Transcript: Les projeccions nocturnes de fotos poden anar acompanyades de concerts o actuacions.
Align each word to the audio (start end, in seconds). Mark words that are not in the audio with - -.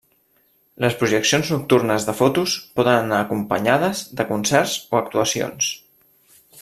Les 0.83 0.95
projeccions 1.01 1.51
nocturnes 1.55 2.07
de 2.07 2.15
fotos 2.21 2.55
poden 2.79 2.97
anar 3.01 3.19
acompanyades 3.25 4.03
de 4.23 4.27
concerts 4.33 4.75
o 4.97 5.01
actuacions. 5.03 5.69